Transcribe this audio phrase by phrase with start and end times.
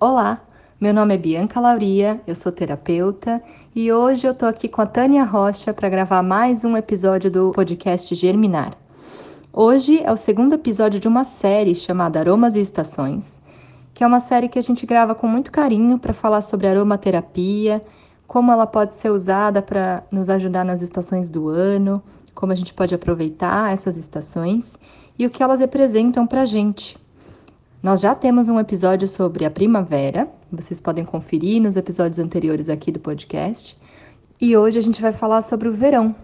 [0.00, 0.40] Olá,
[0.80, 3.42] meu nome é Bianca Lauria, eu sou terapeuta
[3.74, 7.50] e hoje eu tô aqui com a Tânia Rocha para gravar mais um episódio do
[7.50, 8.76] podcast Germinar.
[9.52, 13.42] Hoje é o segundo episódio de uma série chamada Aromas e Estações,
[13.92, 17.84] que é uma série que a gente grava com muito carinho para falar sobre aromaterapia,
[18.24, 22.00] como ela pode ser usada para nos ajudar nas estações do ano,
[22.36, 24.78] como a gente pode aproveitar essas estações
[25.18, 26.96] e o que elas representam para a gente.
[27.88, 32.92] Nós já temos um episódio sobre a primavera, vocês podem conferir nos episódios anteriores aqui
[32.92, 33.80] do podcast.
[34.38, 36.14] E hoje a gente vai falar sobre o verão.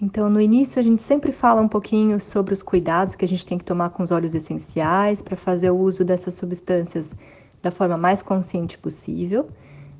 [0.00, 3.44] Então, no início, a gente sempre fala um pouquinho sobre os cuidados que a gente
[3.44, 7.14] tem que tomar com os óleos essenciais para fazer o uso dessas substâncias
[7.60, 9.50] da forma mais consciente possível.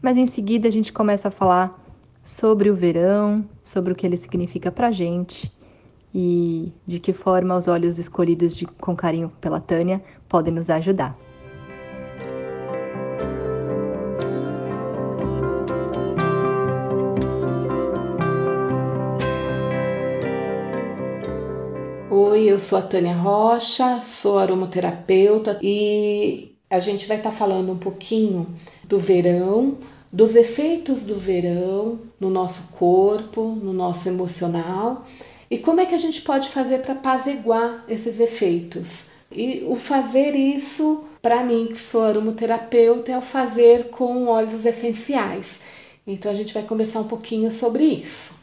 [0.00, 1.78] Mas em seguida, a gente começa a falar
[2.24, 5.52] sobre o verão, sobre o que ele significa para a gente
[6.14, 10.02] e de que forma os olhos escolhidos de, com carinho pela Tânia
[10.32, 11.14] podem nos ajudar.
[22.10, 27.70] Oi, eu sou a Tânia Rocha, sou aromaterapeuta e a gente vai estar tá falando
[27.70, 28.47] um pouquinho
[28.84, 29.77] do verão,
[30.10, 35.05] dos efeitos do verão no nosso corpo, no nosso emocional
[35.50, 39.11] e como é que a gente pode fazer para apaziguar esses efeitos?
[39.34, 45.61] E o fazer isso, para mim, que sou aromaterapeuta, é o fazer com óleos essenciais.
[46.06, 48.41] Então a gente vai conversar um pouquinho sobre isso.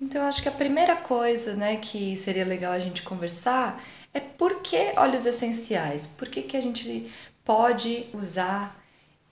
[0.00, 3.82] Então acho que a primeira coisa, né, que seria legal a gente conversar
[4.12, 6.06] é por que óleos essenciais?
[6.06, 7.10] Por que, que a gente
[7.44, 8.82] pode usar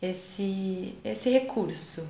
[0.01, 2.07] esse, esse recurso?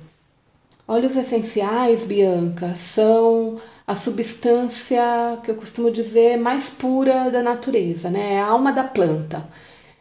[0.89, 8.33] Óleos essenciais, Bianca, são a substância que eu costumo dizer mais pura da natureza, né?
[8.33, 9.47] É a alma da planta.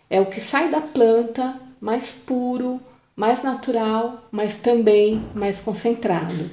[0.09, 2.81] É o que sai da planta mais puro,
[3.15, 6.51] mais natural, mas também mais concentrado.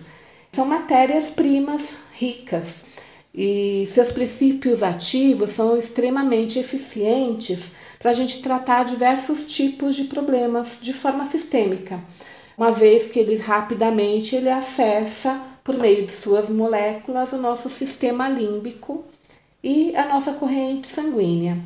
[0.51, 2.85] São matérias-primas ricas
[3.33, 10.77] e seus princípios ativos são extremamente eficientes para a gente tratar diversos tipos de problemas
[10.81, 12.03] de forma sistêmica
[12.57, 18.29] uma vez que ele rapidamente ele acessa por meio de suas moléculas o nosso sistema
[18.29, 19.03] límbico
[19.63, 21.57] e a nossa corrente sanguínea.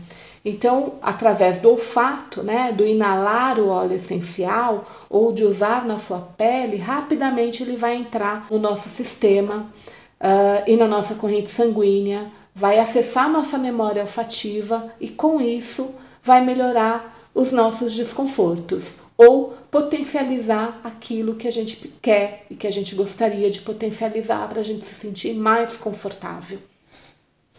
[0.43, 6.19] Então, através do olfato, né, do inalar o óleo essencial ou de usar na sua
[6.37, 9.69] pele, rapidamente ele vai entrar no nosso sistema
[10.19, 16.43] uh, e na nossa corrente sanguínea, vai acessar nossa memória olfativa e com isso vai
[16.43, 22.95] melhorar os nossos desconfortos ou potencializar aquilo que a gente quer e que a gente
[22.95, 26.59] gostaria de potencializar para a gente se sentir mais confortável.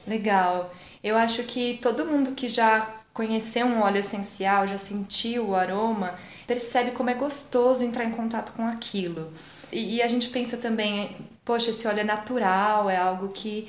[0.07, 0.71] Legal.
[1.03, 6.15] Eu acho que todo mundo que já conheceu um óleo essencial, já sentiu o aroma,
[6.47, 9.33] percebe como é gostoso entrar em contato com aquilo.
[9.73, 13.67] E, e a gente pensa também, poxa, esse óleo é natural, é algo que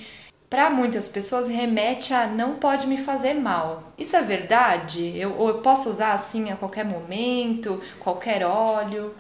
[0.52, 3.94] para muitas pessoas remete a não pode me fazer mal.
[3.98, 5.18] Isso é verdade?
[5.18, 9.14] Eu, eu posso usar assim a qualquer momento, qualquer óleo?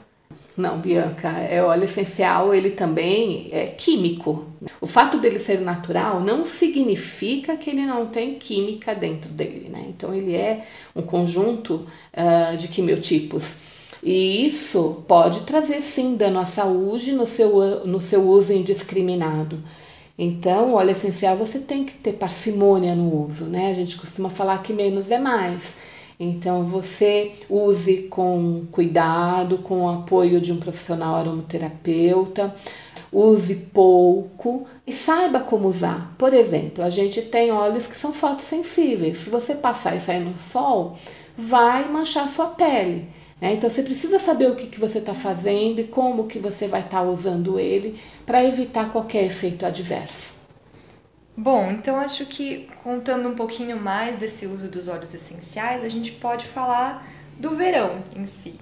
[0.57, 4.45] Não, Bianca, é óleo essencial, ele também é químico.
[4.81, 9.85] O fato dele ser natural não significa que ele não tem química dentro dele, né?
[9.87, 13.55] Então ele é um conjunto uh, de quimiotipos.
[14.03, 19.63] E isso pode trazer sim dano à saúde no seu, no seu uso indiscriminado.
[20.17, 23.71] Então, óleo essencial você tem que ter parcimônia no uso, né?
[23.71, 25.75] A gente costuma falar que menos é mais.
[26.19, 32.55] Então, você use com cuidado, com o apoio de um profissional aromaterapeuta,
[33.11, 36.13] use pouco e saiba como usar.
[36.17, 39.17] Por exemplo, a gente tem óleos que são fotossensíveis.
[39.17, 40.95] Se você passar e sair no sol,
[41.35, 43.07] vai manchar sua pele.
[43.41, 43.53] Né?
[43.53, 46.81] Então você precisa saber o que, que você está fazendo e como que você vai
[46.81, 50.39] estar tá usando ele para evitar qualquer efeito adverso.
[51.35, 56.11] Bom, então acho que contando um pouquinho mais desse uso dos óleos essenciais, a gente
[56.11, 57.07] pode falar
[57.39, 58.59] do verão em si.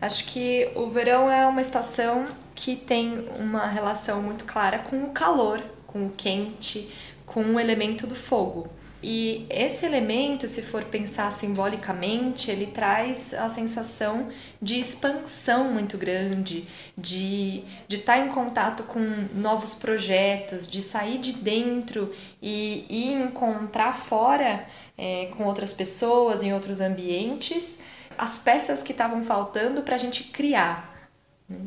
[0.00, 2.24] Acho que o verão é uma estação
[2.54, 6.90] que tem uma relação muito clara com o calor, com o quente,
[7.24, 8.68] com o elemento do fogo.
[9.08, 14.30] E esse elemento, se for pensar simbolicamente, ele traz a sensação
[14.60, 16.66] de expansão muito grande,
[16.98, 18.98] de estar de tá em contato com
[19.32, 22.12] novos projetos, de sair de dentro
[22.42, 24.66] e, e encontrar fora
[24.98, 27.78] é, com outras pessoas, em outros ambientes,
[28.18, 31.08] as peças que estavam faltando para a gente criar.
[31.48, 31.60] Né?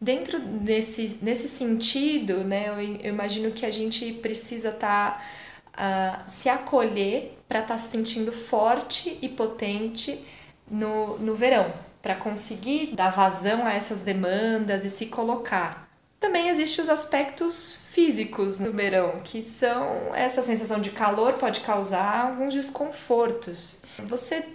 [0.00, 5.20] Dentro desse, desse sentido, né, eu, eu imagino que a gente precisa estar.
[5.20, 5.41] Tá
[5.74, 10.24] uh, se acolher para estar tá se sentindo forte e potente
[10.70, 15.88] no, no verão, para conseguir dar vazão a essas demandas e se colocar.
[16.18, 22.26] Também existem os aspectos físicos no verão, que são essa sensação de calor pode causar
[22.26, 23.82] alguns desconfortos.
[24.04, 24.48] Você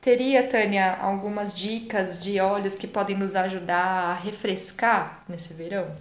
[0.00, 5.92] teria, Tânia, algumas dicas de óleos que podem nos ajudar a refrescar nesse verão?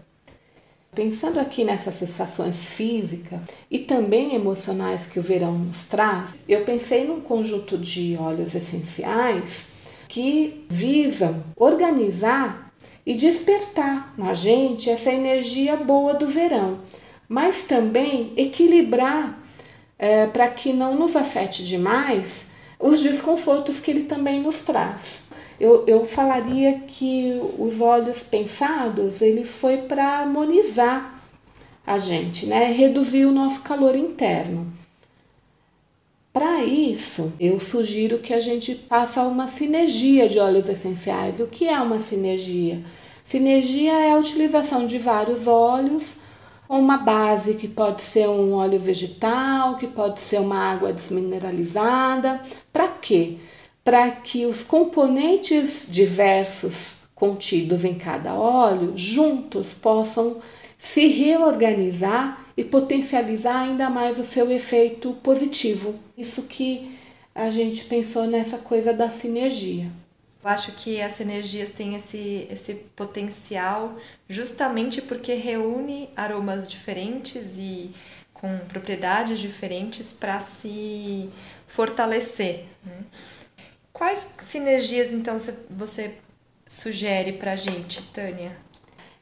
[0.94, 7.06] Pensando aqui nessas sensações físicas e também emocionais que o verão nos traz, eu pensei
[7.06, 9.68] num conjunto de óleos essenciais
[10.08, 12.74] que visam organizar
[13.06, 16.80] e despertar na gente essa energia boa do verão,
[17.28, 19.40] mas também equilibrar
[19.98, 22.48] é, para que não nos afete demais
[22.80, 25.29] os desconfortos que ele também nos traz.
[25.60, 31.22] Eu, eu falaria que os olhos pensados ele foi para harmonizar
[31.86, 32.72] a gente, né?
[32.72, 34.72] reduzir o nosso calor interno.
[36.32, 41.40] Para isso, eu sugiro que a gente faça uma sinergia de óleos essenciais.
[41.40, 42.84] O que é uma sinergia?
[43.24, 46.20] Sinergia é a utilização de vários óleos
[46.70, 52.40] uma base que pode ser um óleo vegetal, que pode ser uma água desmineralizada.
[52.72, 53.38] Para quê?
[53.90, 60.40] Para que os componentes diversos contidos em cada óleo juntos possam
[60.78, 66.00] se reorganizar e potencializar ainda mais o seu efeito positivo.
[66.16, 66.96] Isso que
[67.34, 69.92] a gente pensou nessa coisa da sinergia.
[70.44, 73.98] Eu acho que as sinergias têm esse, esse potencial
[74.30, 77.90] justamente porque reúne aromas diferentes e
[78.36, 81.28] com propriedades diferentes para se
[81.66, 82.66] fortalecer.
[82.86, 83.04] Né?
[83.92, 85.38] Quais sinergias então
[85.70, 86.16] você
[86.68, 88.56] sugere para a gente, Tânia?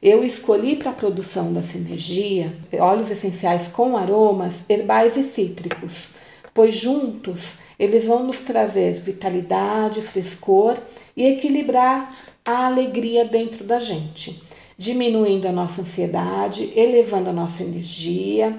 [0.02, 6.18] Eu escolhi para a produção da sinergia óleos essenciais com aromas herbais e cítricos,
[6.54, 10.78] pois juntos eles vão nos trazer vitalidade, frescor
[11.16, 12.16] e equilibrar
[12.46, 14.44] a alegria dentro da gente,
[14.78, 18.58] diminuindo a nossa ansiedade, elevando a nossa energia,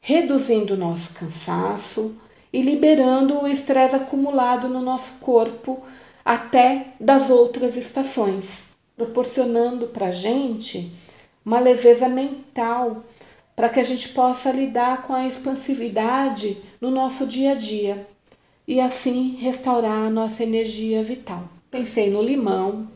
[0.00, 2.16] reduzindo o nosso cansaço
[2.52, 5.82] e liberando o estresse acumulado no nosso corpo
[6.24, 8.64] até das outras estações,
[8.96, 10.92] proporcionando para a gente
[11.44, 13.04] uma leveza mental
[13.54, 18.06] para que a gente possa lidar com a expansividade no nosso dia a dia
[18.66, 22.88] e assim restaurar a nossa energia vital pensei no limão.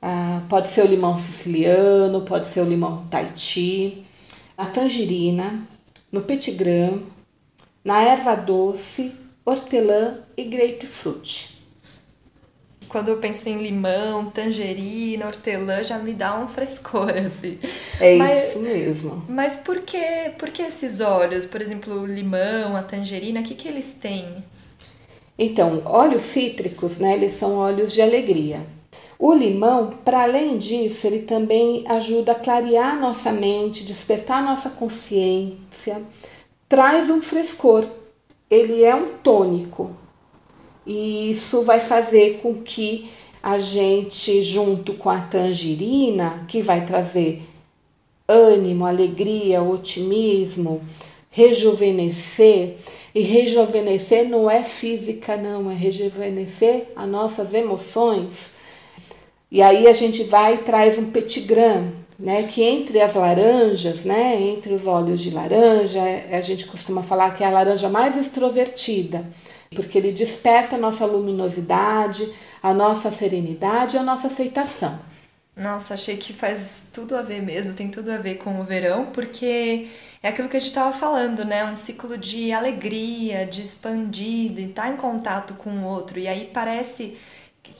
[0.00, 4.04] Ah, pode ser o limão siciliano, pode ser o limão Tahiti,
[4.58, 5.66] a tangerina,
[6.10, 7.02] no petigram,
[7.84, 9.12] na erva doce,
[9.44, 11.52] hortelã e grapefruit.
[12.88, 17.58] Quando eu penso em limão, tangerina, hortelã, já me dá um frescor, assim.
[17.98, 19.24] É mas, isso mesmo.
[19.28, 21.46] Mas por que, por que esses óleos?
[21.46, 24.44] Por exemplo, o limão, a tangerina, o que, que eles têm?
[25.38, 28.60] Então, óleos cítricos, né, eles são óleos de alegria.
[29.18, 36.02] O limão, para além disso, ele também ajuda a clarear nossa mente, despertar nossa consciência,
[36.72, 37.84] traz um frescor.
[38.50, 39.94] Ele é um tônico.
[40.86, 43.10] E isso vai fazer com que
[43.42, 47.42] a gente, junto com a tangerina, que vai trazer
[48.26, 50.82] ânimo, alegria, otimismo,
[51.28, 52.78] rejuvenescer,
[53.14, 58.54] e rejuvenescer não é física, não, é rejuvenescer as nossas emoções.
[59.50, 61.92] E aí a gente vai e traz um petigram,
[62.22, 66.00] né, que entre as laranjas, né, entre os óleos de laranja,
[66.30, 69.24] a gente costuma falar que é a laranja mais extrovertida,
[69.74, 74.96] porque ele desperta a nossa luminosidade, a nossa serenidade a nossa aceitação.
[75.56, 79.06] Nossa, achei que faz tudo a ver mesmo, tem tudo a ver com o verão,
[79.06, 79.88] porque
[80.22, 81.64] é aquilo que a gente estava falando, né?
[81.64, 86.18] Um ciclo de alegria, de expandido, e estar tá em contato com o outro.
[86.18, 87.18] E aí parece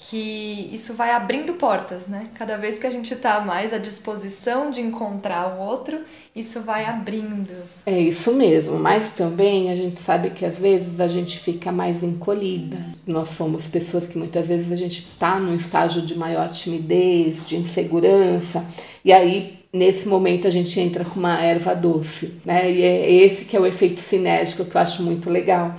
[0.09, 2.25] que isso vai abrindo portas, né?
[2.35, 6.01] Cada vez que a gente está mais à disposição de encontrar o outro,
[6.35, 7.53] isso vai abrindo.
[7.87, 12.03] É isso mesmo, mas também a gente sabe que às vezes a gente fica mais
[12.03, 12.79] encolhida.
[13.07, 17.57] Nós somos pessoas que muitas vezes a gente está num estágio de maior timidez, de
[17.57, 18.67] insegurança,
[19.05, 22.71] e aí nesse momento a gente entra com uma erva doce, né?
[22.71, 25.75] E é esse que é o efeito sinérgico que eu acho muito legal.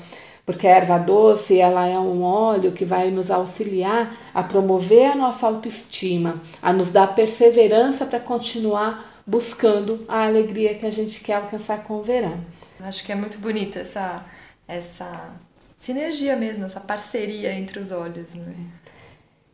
[0.46, 5.16] Porque a erva doce, ela é um óleo que vai nos auxiliar a promover a
[5.16, 11.36] nossa autoestima, a nos dar perseverança para continuar buscando a alegria que a gente quer
[11.36, 12.38] alcançar com o verão.
[12.82, 14.26] Acho que é muito bonita essa
[14.68, 15.34] essa
[15.76, 18.54] sinergia mesmo, essa parceria entre os olhos, né?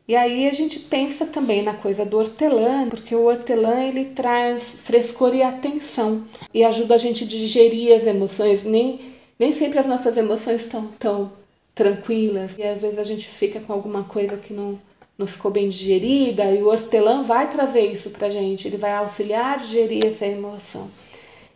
[0.07, 4.63] E aí a gente pensa também na coisa do hortelã, porque o hortelã ele traz
[4.83, 8.63] frescor e atenção e ajuda a gente a digerir as emoções.
[8.63, 8.99] Nem,
[9.39, 11.31] nem sempre as nossas emoções estão tão
[11.73, 12.57] tranquilas.
[12.57, 14.77] E às vezes a gente fica com alguma coisa que não,
[15.17, 19.53] não ficou bem digerida e o hortelã vai trazer isso pra gente, ele vai auxiliar
[19.53, 20.89] a digerir essa emoção.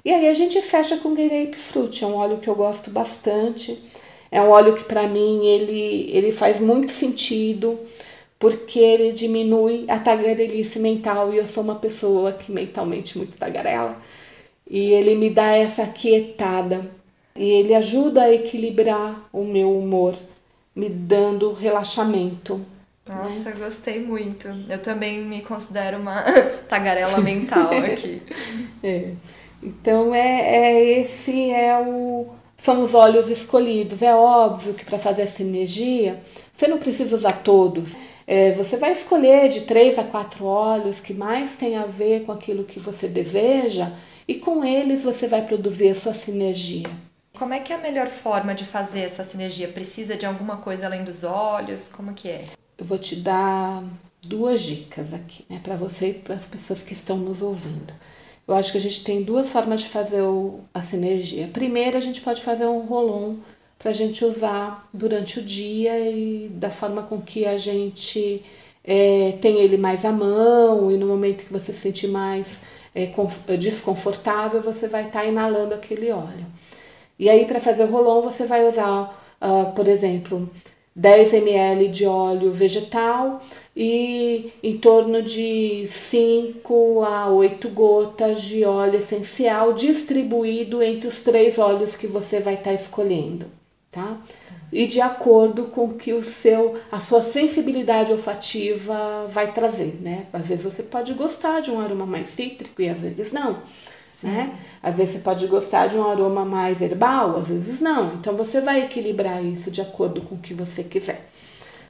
[0.06, 3.78] E aí a gente fecha com grapefruit, é um óleo que eu gosto bastante.
[4.32, 7.80] É um óleo que para mim ele, ele faz muito sentido
[8.40, 13.98] porque ele diminui a tagarelice mental e eu sou uma pessoa que mentalmente muito tagarela.
[14.70, 16.90] E ele me dá essa quietada
[17.36, 20.16] e ele ajuda a equilibrar o meu humor,
[20.75, 22.63] me dando relaxamento.
[23.08, 23.56] Nossa, né?
[23.60, 24.48] gostei muito.
[24.70, 26.24] Eu também me considero uma
[26.70, 28.22] tagarela mental aqui.
[28.84, 29.13] é.
[29.62, 34.02] Então é, é esse é o são os óleos escolhidos.
[34.02, 36.22] É óbvio que para fazer essa energia
[36.54, 37.96] você não precisa usar todos.
[38.25, 42.32] É, você vai escolher de três a quatro óleos que mais tem a ver com
[42.32, 43.92] aquilo que você deseja
[44.28, 46.88] e com eles você vai produzir a sua sinergia.
[47.44, 49.68] Como é que é a melhor forma de fazer essa sinergia?
[49.68, 51.90] Precisa de alguma coisa além dos óleos?
[51.90, 52.40] Como que é?
[52.78, 53.84] Eu vou te dar
[54.22, 57.94] duas dicas aqui, né, para você e para as pessoas que estão nos ouvindo.
[58.48, 61.50] Eu acho que a gente tem duas formas de fazer o, a sinergia.
[61.52, 63.36] Primeiro, a gente pode fazer um rolon
[63.78, 68.42] para a gente usar durante o dia e da forma com que a gente
[68.86, 72.62] é, tem ele mais à mão e no momento que você se sentir mais
[72.96, 73.12] é,
[73.58, 76.62] desconfortável, você vai estar tá inalando aquele óleo.
[77.24, 80.50] E aí, para fazer o rolon, você vai usar, uh, por exemplo,
[80.94, 83.42] 10 ml de óleo vegetal
[83.74, 91.58] e em torno de 5 a 8 gotas de óleo essencial distribuído entre os três
[91.58, 93.46] óleos que você vai estar tá escolhendo,
[93.89, 94.18] tá?
[94.70, 100.25] E de acordo com que o seu a sua sensibilidade olfativa vai trazer, né?
[100.34, 103.62] Às vezes você pode gostar de um aroma mais cítrico e às vezes não.
[104.24, 104.58] Né?
[104.82, 108.16] Às vezes você pode gostar de um aroma mais herbal, às vezes não.
[108.16, 111.30] Então você vai equilibrar isso de acordo com o que você quiser.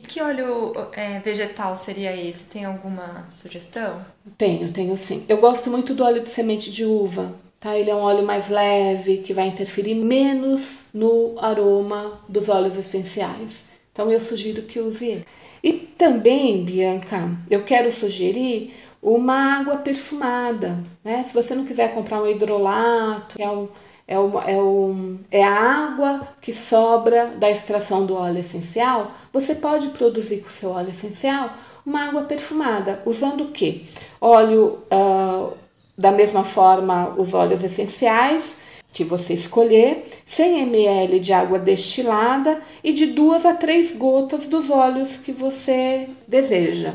[0.07, 2.49] Que óleo é, vegetal seria esse?
[2.49, 4.05] Tem alguma sugestão?
[4.37, 5.23] Tenho, tenho sim.
[5.29, 7.33] Eu gosto muito do óleo de semente de uva.
[7.59, 7.77] Tá?
[7.77, 13.65] Ele é um óleo mais leve, que vai interferir menos no aroma dos óleos essenciais.
[13.93, 15.25] Então eu sugiro que use ele.
[15.63, 21.23] E também, Bianca, eu quero sugerir uma água perfumada, né?
[21.23, 23.67] Se você não quiser comprar um hidrolato, é, um,
[24.07, 29.55] é, um, é, um, é a água que sobra da extração do óleo essencial, você
[29.55, 31.51] pode produzir com o seu óleo essencial
[31.85, 33.81] uma água perfumada, usando o quê?
[34.21, 35.53] Óleo, uh,
[35.97, 38.59] da mesma forma, os óleos essenciais
[38.93, 44.69] que você escolher, 100 ml de água destilada e de duas a três gotas dos
[44.69, 46.93] óleos que você deseja.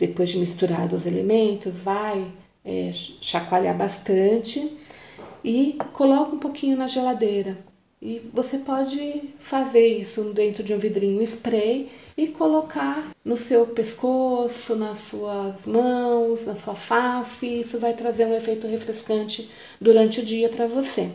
[0.00, 2.26] Depois de misturar os elementos, vai
[2.64, 2.90] é,
[3.20, 4.78] chacoalhar bastante
[5.44, 7.58] e coloca um pouquinho na geladeira.
[8.00, 14.74] E você pode fazer isso dentro de um vidrinho spray e colocar no seu pescoço,
[14.74, 17.60] nas suas mãos, na sua face.
[17.60, 21.10] Isso vai trazer um efeito refrescante durante o dia para você.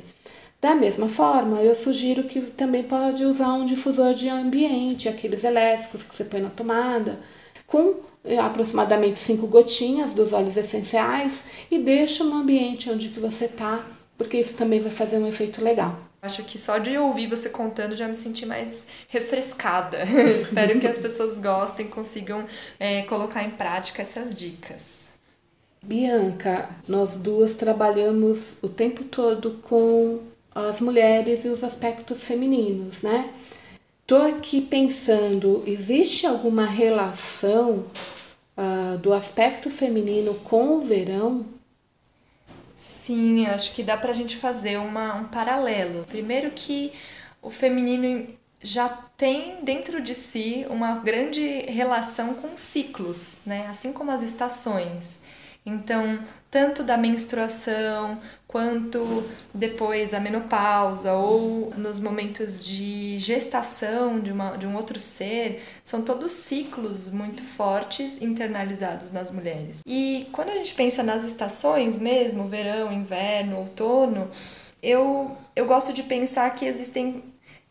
[0.62, 6.04] Da mesma forma, eu sugiro que também pode usar um difusor de ambiente, aqueles elétricos
[6.04, 7.20] que você põe na tomada,
[7.66, 7.96] com
[8.40, 13.86] aproximadamente cinco gotinhas dos óleos essenciais e deixa no ambiente onde que você tá,
[14.18, 16.00] porque isso também vai fazer um efeito legal.
[16.22, 20.00] Acho que só de ouvir você contando já me senti mais refrescada.
[20.36, 22.46] Espero que as pessoas gostem, consigam
[22.80, 25.10] é, colocar em prática essas dicas.
[25.84, 30.20] Bianca, nós duas trabalhamos o tempo todo com
[30.56, 33.30] as mulheres e os aspectos femininos, né?
[34.08, 37.86] Tô aqui pensando, existe alguma relação
[38.58, 41.46] uh, do aspecto feminino com o verão?
[42.74, 46.06] Sim, acho que dá para a gente fazer uma, um paralelo.
[46.06, 46.92] Primeiro que
[47.42, 48.28] o feminino
[48.62, 53.68] já tem dentro de si uma grande relação com ciclos, né?
[53.68, 55.24] assim como as estações.
[55.66, 56.20] Então,
[56.56, 64.66] tanto da menstruação quanto depois a menopausa ou nos momentos de gestação de, uma, de
[64.66, 69.82] um outro ser, são todos ciclos muito fortes internalizados nas mulheres.
[69.86, 74.32] E quando a gente pensa nas estações mesmo, verão, inverno, outono,
[74.82, 77.22] eu, eu gosto de pensar que existem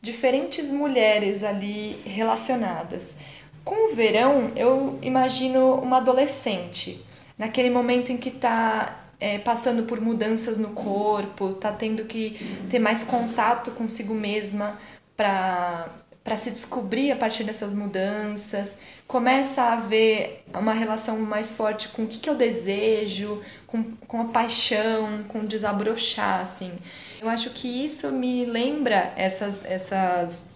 [0.03, 3.17] diferentes mulheres ali relacionadas.
[3.65, 7.03] Com o verão, eu imagino uma adolescente
[7.37, 12.39] naquele momento em que está é, passando por mudanças no corpo, está tendo que
[12.69, 14.79] ter mais contato consigo mesma
[15.17, 22.03] para se descobrir a partir dessas mudanças, começa a haver uma relação mais forte com
[22.03, 26.73] o que, que eu desejo, com, com a paixão, com desabrochar, assim.
[27.21, 30.51] Eu acho que isso me lembra essas, essas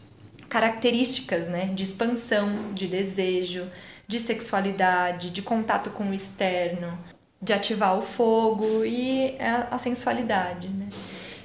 [0.49, 3.67] características, né, de expansão, de desejo,
[4.09, 6.99] de sexualidade, de contato com o externo,
[7.41, 10.89] de ativar o fogo e a, sensualidade, né?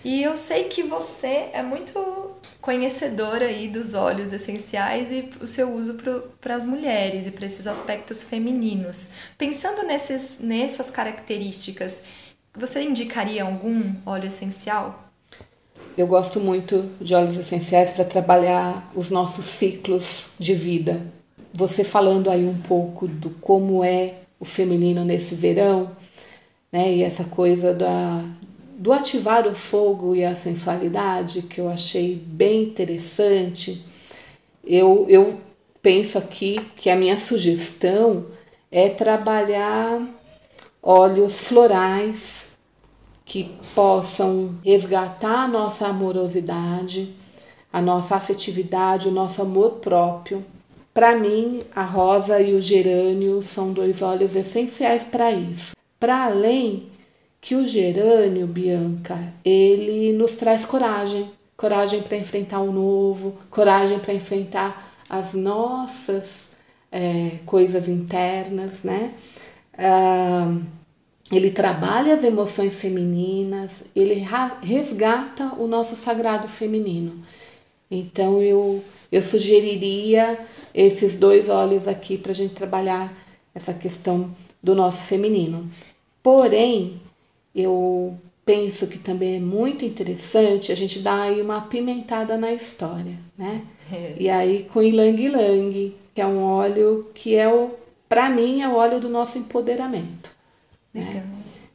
[0.03, 5.73] E eu sei que você é muito conhecedora aí dos óleos essenciais e o seu
[5.73, 5.97] uso
[6.39, 9.13] para as mulheres e para esses aspectos femininos.
[9.37, 12.03] Pensando nesses, nessas características,
[12.55, 15.11] você indicaria algum óleo essencial?
[15.97, 21.01] Eu gosto muito de óleos essenciais para trabalhar os nossos ciclos de vida.
[21.53, 25.91] Você falando aí um pouco do como é o feminino nesse verão,
[26.71, 26.91] né?
[26.91, 28.25] E essa coisa da,
[28.77, 33.83] do ativar o fogo e a sensualidade, que eu achei bem interessante.
[34.65, 35.39] Eu, eu
[35.81, 38.25] penso aqui que a minha sugestão
[38.71, 40.01] é trabalhar
[40.81, 42.47] óleos florais
[43.23, 47.15] que possam resgatar a nossa amorosidade,
[47.71, 50.43] a nossa afetividade, o nosso amor próprio.
[50.93, 55.75] Para mim, a rosa e o gerânio são dois óleos essenciais para isso.
[55.99, 56.87] Para além
[57.41, 64.13] que o gerânio, Bianca, ele nos traz coragem, coragem para enfrentar o novo, coragem para
[64.13, 66.51] enfrentar as nossas
[66.91, 69.13] é, coisas internas, né?
[69.77, 70.55] Ah,
[71.31, 74.25] ele trabalha as emoções femininas, ele
[74.61, 77.13] resgata o nosso sagrado feminino.
[77.89, 78.83] Então eu,
[79.13, 80.39] eu sugeriria
[80.73, 83.13] esses dois olhos aqui para a gente trabalhar
[83.53, 85.69] essa questão do nosso feminino.
[86.23, 86.99] Porém,
[87.55, 93.15] eu penso que também é muito interessante a gente dar aí uma apimentada na história,
[93.37, 93.61] né?
[93.91, 94.15] É.
[94.19, 97.69] E aí com Ilang Ilang, que é um óleo que é o,
[98.09, 100.31] para mim, é o óleo do nosso empoderamento.
[100.91, 101.23] Né?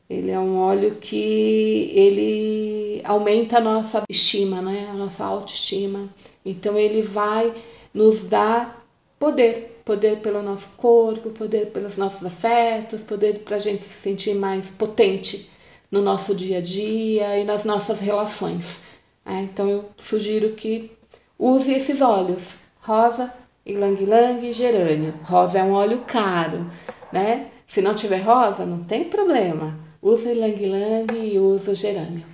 [0.08, 4.88] Ele é um óleo que ele aumenta a nossa estima, né?
[4.90, 6.08] A nossa autoestima.
[6.44, 7.52] Então ele vai
[7.92, 8.86] nos dar
[9.18, 14.34] poder, poder pelo nosso corpo, poder pelos nossos afetos, poder para a gente se sentir
[14.34, 15.50] mais potente
[15.90, 18.84] no nosso dia a dia e nas nossas relações.
[19.26, 20.90] É, então eu sugiro que
[21.38, 23.32] use esses óleos, rosa,
[23.66, 25.14] ylang ylang e gerânio.
[25.24, 26.66] Rosa é um óleo caro,
[27.12, 27.50] né?
[27.66, 29.87] Se não tiver rosa, não tem problema.
[30.00, 32.24] Use ylang ylang e use o gerânio.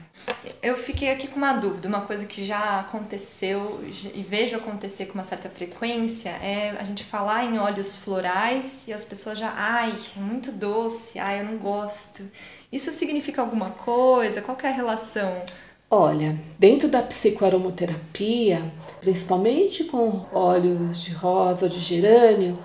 [0.62, 3.80] Eu fiquei aqui com uma dúvida, uma coisa que já aconteceu
[4.14, 8.92] e vejo acontecer com uma certa frequência é a gente falar em óleos florais e
[8.92, 12.22] as pessoas já, ai, é muito doce, ai, eu não gosto.
[12.70, 14.42] Isso significa alguma coisa?
[14.42, 15.42] Qual é a relação?
[15.90, 18.60] Olha, dentro da psicoaromoterapia,
[19.00, 22.58] principalmente com óleos de rosa ou de gerânio,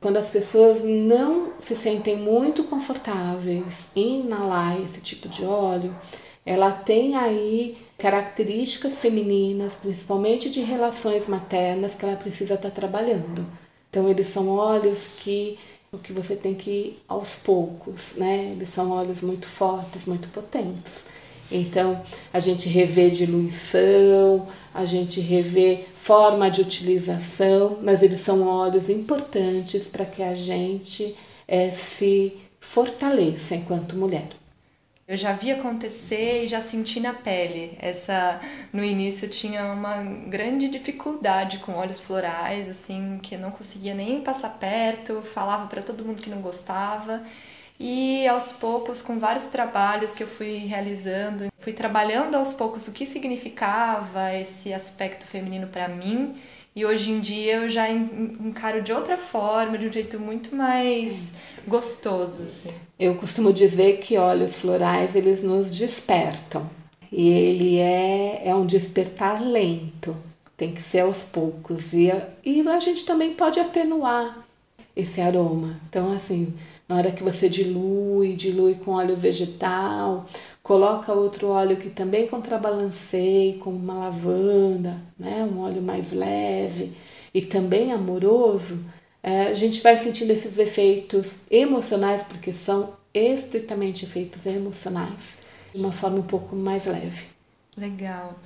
[0.00, 5.94] quando as pessoas não se sentem muito confortáveis em inalar esse tipo de óleo,
[6.44, 13.46] ela tem aí características femininas, principalmente de relações maternas, que ela precisa estar trabalhando.
[13.88, 15.58] Então, eles são óleos que
[15.92, 18.52] o que você tem que ir aos poucos, né?
[18.56, 21.04] Eles são óleos muito fortes, muito potentes.
[21.50, 28.88] Então, a gente revê diluição, a gente revê forma de utilização, mas eles são óleos
[28.88, 31.14] importantes para que a gente
[31.46, 34.26] é, se fortaleça enquanto mulher.
[35.06, 37.78] Eu já vi acontecer e já senti na pele.
[37.78, 38.40] Essa
[38.72, 44.22] no início tinha uma grande dificuldade com óleos florais, assim, que eu não conseguia nem
[44.22, 47.22] passar perto, falava para todo mundo que não gostava.
[47.84, 52.92] E aos poucos, com vários trabalhos que eu fui realizando, fui trabalhando aos poucos o
[52.92, 56.36] que significava esse aspecto feminino para mim
[56.74, 61.34] e hoje em dia eu já encaro de outra forma, de um jeito muito mais
[61.66, 62.44] gostoso.
[62.44, 62.70] Assim.
[62.98, 66.68] Eu costumo dizer que óleos florais eles nos despertam.
[67.10, 70.16] E ele é, é um despertar lento,
[70.56, 71.92] tem que ser aos poucos.
[71.92, 72.10] E,
[72.42, 74.46] e a gente também pode atenuar
[74.96, 75.78] esse aroma.
[75.90, 76.54] Então, assim,
[76.92, 80.26] na hora que você dilui, dilui com óleo vegetal,
[80.62, 85.48] coloca outro óleo que também contrabalanceie, como uma lavanda, né?
[85.50, 86.92] um óleo mais leve
[87.32, 88.84] e também amoroso,
[89.22, 95.38] é, a gente vai sentindo esses efeitos emocionais, porque são estritamente efeitos emocionais,
[95.72, 97.24] de uma forma um pouco mais leve.
[97.74, 98.38] Legal.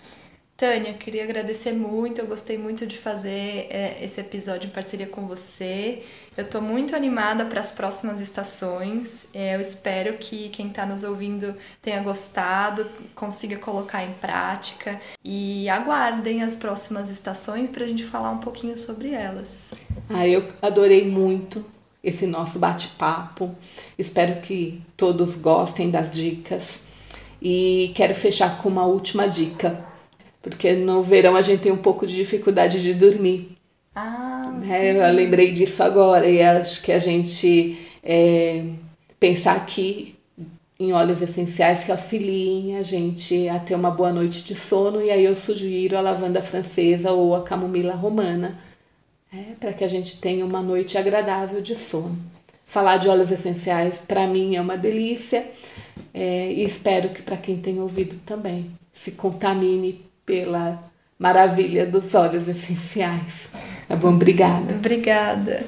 [0.57, 5.27] Tânia, queria agradecer muito, eu gostei muito de fazer é, esse episódio em parceria com
[5.27, 6.03] você.
[6.35, 9.27] Eu estou muito animada para as próximas estações.
[9.35, 15.69] É, eu espero que quem está nos ouvindo tenha gostado, consiga colocar em prática e
[15.69, 19.75] aguardem as próximas estações para a gente falar um pouquinho sobre elas.
[20.09, 21.63] Ah, eu adorei muito
[22.03, 23.55] esse nosso bate-papo.
[23.99, 26.81] Espero que todos gostem das dicas
[27.43, 29.95] e quero fechar com uma última dica
[30.47, 33.57] porque no verão a gente tem um pouco de dificuldade de dormir.
[33.93, 34.93] Ah, né?
[34.93, 38.63] Eu lembrei disso agora e acho que a gente é,
[39.19, 40.15] pensar aqui
[40.79, 45.11] em óleos essenciais que auxiliem a gente a ter uma boa noite de sono e
[45.11, 48.57] aí eu sugiro a lavanda francesa ou a camomila romana
[49.35, 52.17] é, para que a gente tenha uma noite agradável de sono.
[52.65, 55.45] Falar de óleos essenciais para mim é uma delícia
[56.15, 60.83] é, e espero que para quem tem ouvido também se contamine pela
[61.19, 63.49] maravilha dos óleos essenciais.
[63.89, 64.09] Tá bom?
[64.09, 64.75] Obrigada.
[64.75, 65.65] Obrigada.